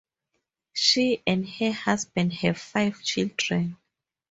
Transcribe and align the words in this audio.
She 0.73 1.21
and 1.27 1.47
her 1.47 1.71
husband 1.71 2.33
have 2.33 2.57
five 2.57 3.03
children. 3.03 3.77